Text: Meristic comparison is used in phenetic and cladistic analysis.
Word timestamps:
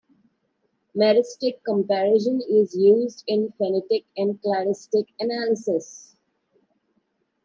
Meristic 0.97 1.63
comparison 1.63 2.41
is 2.49 2.75
used 2.75 3.23
in 3.27 3.51
phenetic 3.59 4.03
and 4.17 4.41
cladistic 4.41 5.05
analysis. 5.19 6.17